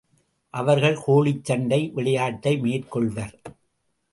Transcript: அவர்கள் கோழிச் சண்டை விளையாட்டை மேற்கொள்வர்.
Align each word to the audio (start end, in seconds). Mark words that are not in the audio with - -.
அவர்கள் 0.53 0.97
கோழிச் 1.05 1.45
சண்டை 1.45 1.89
விளையாட்டை 1.89 2.57
மேற்கொள்வர். 2.57 3.35